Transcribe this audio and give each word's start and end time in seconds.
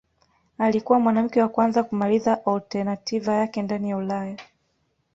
Alikuwa 0.57 0.99
mwanamke 0.99 1.41
wa 1.41 1.47
kwanza 1.49 1.83
kumaliza 1.83 2.45
alternativa 2.45 3.33
yake 3.33 3.61
ndani 3.61 3.89
ya 3.89 3.97
Ulaya. 3.97 4.37